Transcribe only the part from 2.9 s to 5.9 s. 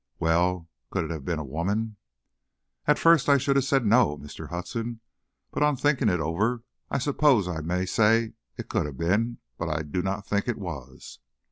first I should have said no, Mr. Hudson. But on